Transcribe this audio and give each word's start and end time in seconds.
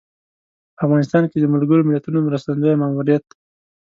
په 0.75 0.79
افغانستان 0.85 1.23
کې 1.29 1.37
د 1.39 1.45
ملګر 1.53 1.79
ملتونو 1.89 2.19
مرستندویه 2.27 2.79
ماموریت 2.81 3.25